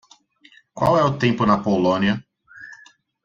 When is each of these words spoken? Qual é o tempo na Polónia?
Qual 0.73 0.97
é 0.97 1.03
o 1.03 1.15
tempo 1.23 1.45
na 1.45 1.61
Polónia? 1.65 2.15